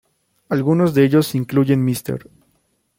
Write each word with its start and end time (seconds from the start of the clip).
Algunos 0.49 0.95
de 0.95 1.05
ellos 1.05 1.35
incluyen 1.35 1.85
Mr. 1.85 2.27